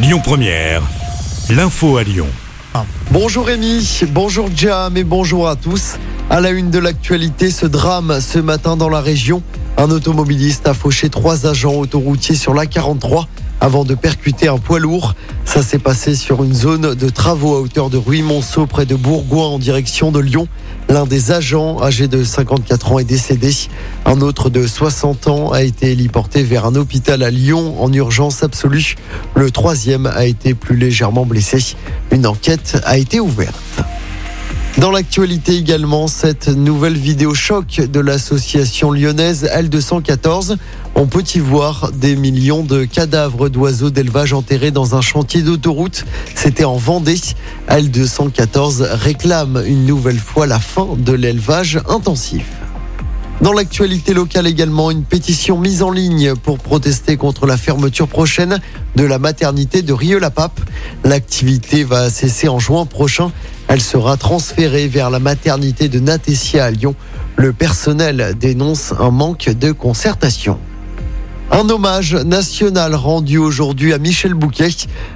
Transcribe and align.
Lyon 0.00 0.20
Première, 0.22 0.82
l'info 1.50 1.96
à 1.96 2.04
Lyon. 2.04 2.28
Bonjour 3.10 3.46
Rémi, 3.46 4.04
bonjour 4.12 4.48
Jam 4.54 4.96
et 4.96 5.02
bonjour 5.02 5.48
à 5.48 5.56
tous. 5.56 5.96
À 6.30 6.40
la 6.40 6.50
une 6.50 6.70
de 6.70 6.78
l'actualité, 6.78 7.50
ce 7.50 7.66
drame 7.66 8.20
ce 8.20 8.38
matin 8.38 8.76
dans 8.76 8.88
la 8.88 9.00
région. 9.00 9.42
Un 9.76 9.90
automobiliste 9.90 10.68
a 10.68 10.74
fauché 10.74 11.08
trois 11.08 11.48
agents 11.48 11.74
autoroutiers 11.74 12.36
sur 12.36 12.54
la 12.54 12.66
43 12.66 13.26
avant 13.60 13.84
de 13.84 13.96
percuter 13.96 14.46
un 14.46 14.58
poids 14.58 14.78
lourd. 14.78 15.16
Ça 15.58 15.64
s'est 15.64 15.80
passé 15.80 16.14
sur 16.14 16.44
une 16.44 16.54
zone 16.54 16.94
de 16.94 17.08
travaux 17.08 17.56
à 17.56 17.60
hauteur 17.60 17.90
de 17.90 17.96
Ruy-Monceau 17.96 18.66
près 18.66 18.86
de 18.86 18.94
Bourgoin 18.94 19.48
en 19.48 19.58
direction 19.58 20.12
de 20.12 20.20
Lyon. 20.20 20.46
L'un 20.88 21.04
des 21.04 21.32
agents, 21.32 21.82
âgé 21.82 22.06
de 22.06 22.22
54 22.22 22.92
ans, 22.92 23.00
est 23.00 23.04
décédé. 23.04 23.50
Un 24.04 24.20
autre 24.20 24.50
de 24.50 24.64
60 24.64 25.26
ans 25.26 25.50
a 25.50 25.64
été 25.64 25.90
héliporté 25.90 26.44
vers 26.44 26.64
un 26.64 26.76
hôpital 26.76 27.24
à 27.24 27.30
Lyon 27.30 27.74
en 27.82 27.92
urgence 27.92 28.44
absolue. 28.44 28.94
Le 29.34 29.50
troisième 29.50 30.06
a 30.06 30.26
été 30.26 30.54
plus 30.54 30.76
légèrement 30.76 31.26
blessé. 31.26 31.74
Une 32.12 32.28
enquête 32.28 32.80
a 32.84 32.96
été 32.96 33.18
ouverte. 33.18 33.56
Dans 34.78 34.92
l'actualité 34.92 35.56
également, 35.56 36.06
cette 36.06 36.46
nouvelle 36.46 36.96
vidéo 36.96 37.34
choc 37.34 37.80
de 37.80 37.98
l'association 37.98 38.92
lyonnaise 38.92 39.44
L214. 39.44 40.56
On 40.94 41.06
peut 41.08 41.24
y 41.34 41.40
voir 41.40 41.90
des 41.90 42.14
millions 42.14 42.62
de 42.62 42.84
cadavres 42.84 43.48
d'oiseaux 43.48 43.90
d'élevage 43.90 44.32
enterrés 44.32 44.70
dans 44.70 44.94
un 44.94 45.00
chantier 45.00 45.42
d'autoroute. 45.42 46.04
C'était 46.36 46.64
en 46.64 46.76
Vendée. 46.76 47.18
L214 47.68 48.84
réclame 48.92 49.60
une 49.66 49.84
nouvelle 49.84 50.20
fois 50.20 50.46
la 50.46 50.60
fin 50.60 50.86
de 50.96 51.12
l'élevage 51.12 51.80
intensif. 51.88 52.44
Dans 53.40 53.52
l'actualité 53.52 54.14
locale 54.14 54.48
également, 54.48 54.90
une 54.90 55.04
pétition 55.04 55.58
mise 55.58 55.84
en 55.84 55.92
ligne 55.92 56.34
pour 56.34 56.58
protester 56.58 57.16
contre 57.16 57.46
la 57.46 57.56
fermeture 57.56 58.08
prochaine 58.08 58.58
de 58.96 59.04
la 59.04 59.20
maternité 59.20 59.82
de 59.82 59.92
Rieux-la-Pape. 59.92 60.60
L'activité 61.04 61.84
va 61.84 62.10
cesser 62.10 62.48
en 62.48 62.58
juin 62.58 62.84
prochain. 62.84 63.30
Elle 63.68 63.80
sera 63.80 64.16
transférée 64.16 64.88
vers 64.88 65.08
la 65.08 65.20
maternité 65.20 65.88
de 65.88 66.00
Natessia 66.00 66.64
à 66.64 66.70
Lyon. 66.72 66.96
Le 67.36 67.52
personnel 67.52 68.34
dénonce 68.40 68.92
un 68.98 69.12
manque 69.12 69.48
de 69.50 69.70
concertation. 69.70 70.58
Un 71.50 71.70
hommage 71.70 72.14
national 72.14 72.94
rendu 72.94 73.38
aujourd'hui 73.38 73.94
à 73.94 73.98
Michel 73.98 74.34
Bouquet. 74.34 74.68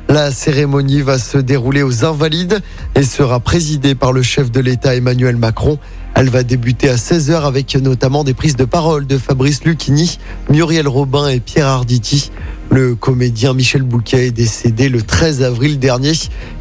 La 0.08 0.30
cérémonie 0.30 1.02
va 1.02 1.18
se 1.18 1.36
dérouler 1.36 1.82
aux 1.82 2.06
Invalides 2.06 2.60
et 2.94 3.02
sera 3.02 3.38
présidée 3.38 3.94
par 3.94 4.12
le 4.12 4.22
chef 4.22 4.50
de 4.50 4.60
l'État 4.60 4.96
Emmanuel 4.96 5.36
Macron. 5.36 5.78
Elle 6.14 6.30
va 6.30 6.42
débuter 6.42 6.88
à 6.88 6.96
16h 6.96 7.42
avec 7.42 7.76
notamment 7.76 8.24
des 8.24 8.32
prises 8.32 8.56
de 8.56 8.64
parole 8.64 9.06
de 9.06 9.18
Fabrice 9.18 9.64
Lucchini, 9.64 10.18
Muriel 10.48 10.88
Robin 10.88 11.28
et 11.28 11.40
Pierre 11.40 11.66
Arditi. 11.66 12.32
Le 12.70 12.94
comédien 12.94 13.52
Michel 13.52 13.82
Bouquet 13.82 14.28
est 14.28 14.32
décédé 14.32 14.88
le 14.88 15.02
13 15.02 15.42
avril 15.42 15.78
dernier. 15.78 16.12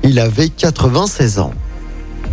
Il 0.03 0.19
avait 0.19 0.49
96 0.49 1.39
ans. 1.39 1.53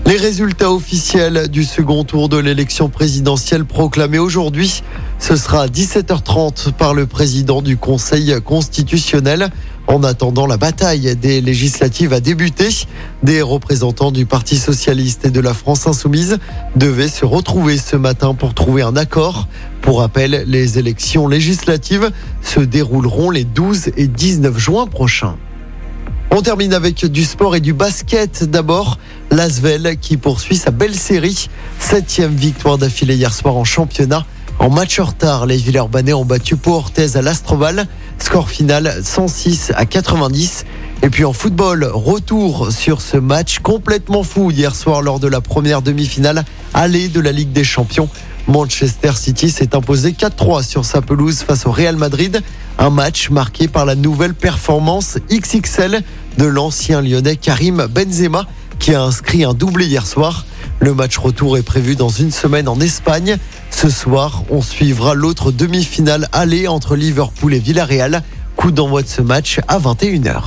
Les 0.07 0.17
résultats 0.17 0.73
officiels 0.73 1.49
du 1.49 1.65
second 1.65 2.03
tour 2.03 2.29
de 2.29 2.39
l'élection 2.39 2.89
présidentielle 2.89 3.65
proclamés 3.65 4.19
aujourd'hui, 4.19 4.83
ce 5.19 5.37
sera 5.37 5.63
à 5.63 5.67
17h30 5.67 6.73
par 6.73 6.95
le 6.95 7.07
président 7.07 7.61
du 7.61 7.77
Conseil 7.77 8.35
constitutionnel. 8.45 9.51
En 9.87 10.03
attendant, 10.05 10.47
la 10.47 10.57
bataille 10.57 11.17
des 11.17 11.41
législatives 11.41 12.13
a 12.13 12.21
débuté. 12.21 12.69
Des 13.23 13.43
représentants 13.43 14.13
du 14.13 14.27
Parti 14.27 14.57
socialiste 14.57 15.25
et 15.25 15.31
de 15.31 15.41
la 15.41 15.55
France 15.55 15.87
insoumise 15.87 16.39
devaient 16.77 17.09
se 17.09 17.25
retrouver 17.25 17.79
ce 17.79 17.97
matin 17.97 18.35
pour 18.35 18.55
trouver 18.55 18.83
un 18.83 18.97
accord. 18.97 19.49
Pour 19.83 20.01
rappel, 20.01 20.45
les 20.47 20.79
élections 20.79 21.27
législatives 21.27 22.11
se 22.43 22.61
dérouleront 22.61 23.31
les 23.31 23.45
12 23.45 23.93
et 23.97 24.07
19 24.07 24.59
juin 24.59 24.87
prochains. 24.87 25.37
On 26.31 26.43
termine 26.43 26.75
avec 26.75 27.07
du 27.07 27.25
sport 27.25 27.57
et 27.57 27.61
du 27.61 27.73
basket. 27.73 28.45
D'abord, 28.45 28.99
l'Asvel 29.31 29.97
qui 29.99 30.19
poursuit 30.19 30.57
sa 30.57 30.71
belle 30.71 30.95
série. 30.95 31.49
Septième 31.81 32.35
victoire 32.35 32.77
d'affilée 32.77 33.17
hier 33.17 33.33
soir 33.33 33.57
en 33.57 33.65
championnat. 33.65 34.27
En 34.59 34.71
match 34.71 34.99
en 34.99 35.05
retard, 35.05 35.47
les 35.47 35.57
Villeurbanais 35.57 36.13
ont 36.13 36.25
battu 36.25 36.57
Pau 36.57 36.75
Orthez 36.75 37.17
à 37.17 37.23
l'Astroval. 37.23 37.87
Score 38.19 38.51
final 38.51 39.01
106 39.05 39.73
à 39.77 39.87
90. 39.87 40.65
Et 41.03 41.11
puis 41.11 41.25
en 41.25 41.33
football, 41.33 41.85
retour 41.85 42.73
sur 42.73 43.01
ce 43.01 43.17
match 43.17 43.61
complètement 43.61 44.25
fou 44.25 44.51
hier 44.51 44.75
soir 44.75 45.01
lors 45.01 45.21
de 45.21 45.29
la 45.29 45.41
première 45.41 45.81
demi-finale 45.81 46.45
aller 46.75 47.09
de 47.09 47.21
la 47.21 47.31
Ligue 47.31 47.53
des 47.53 47.63
Champions. 47.63 48.09
Manchester 48.49 49.13
City 49.15 49.49
s'est 49.51 49.77
imposé 49.77 50.11
4-3 50.11 50.67
sur 50.67 50.85
sa 50.85 51.03
pelouse 51.03 51.39
face 51.43 51.65
au 51.65 51.71
Real 51.71 51.97
Madrid. 51.97 52.43
Un 52.79 52.91
match 52.91 53.31
marqué 53.31 53.69
par 53.69 53.85
la 53.85 53.95
nouvelle 53.95 54.35
performance 54.35 55.19
XXL 55.31 56.03
de 56.37 56.45
l'ancien 56.45 57.01
lyonnais 57.01 57.37
Karim 57.37 57.87
Benzema 57.89 58.47
qui 58.81 58.95
a 58.95 59.03
inscrit 59.03 59.45
un 59.45 59.55
doublé 59.55 59.87
hier 59.87 60.07
soir. 60.07 60.47
Le 60.81 60.95
match 60.95 61.19
retour 61.19 61.59
est 61.59 61.63
prévu 61.63 61.97
dans 61.97 62.09
une 62.09 62.31
semaine 62.31 62.69
en 62.69 62.81
Espagne. 62.81 63.37
Ce 63.81 63.91
soir, 63.91 64.43
on 64.51 64.61
suivra 64.61 65.15
l'autre 65.15 65.53
demi-finale 65.53 66.29
aller 66.33 66.67
entre 66.67 66.97
Liverpool 66.97 67.55
et 67.55 67.61
Villarreal. 67.61 68.25
Coup 68.57 68.73
d'envoi 68.73 69.05
de 69.05 69.07
ce 69.07 69.23
match 69.23 69.61
à 69.69 69.79
21h. 69.79 70.47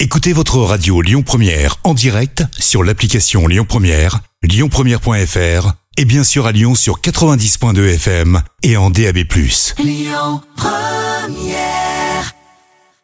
Écoutez 0.00 0.32
votre 0.32 0.58
radio 0.58 1.00
Lyon 1.00 1.22
Première 1.22 1.76
en 1.84 1.94
direct 1.94 2.42
sur 2.58 2.82
l'application 2.82 3.46
Lyon 3.46 3.66
Première, 3.68 4.18
lyonpremière.fr 4.42 5.74
et 5.96 6.04
bien 6.04 6.24
sûr 6.24 6.46
à 6.46 6.50
Lyon 6.50 6.74
sur 6.74 7.00
90.2 7.00 7.94
FM 7.94 8.42
et 8.64 8.76
en 8.76 8.90
DAB+. 8.90 9.18
Lyon 9.78 10.40
Première 10.56 11.87